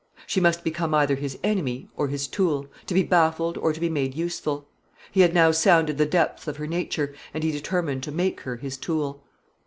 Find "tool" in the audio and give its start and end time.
2.27-2.65, 8.77-9.21